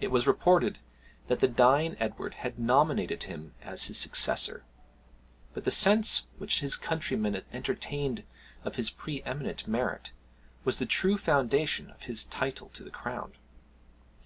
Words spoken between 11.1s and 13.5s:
foundation of his title to the crown.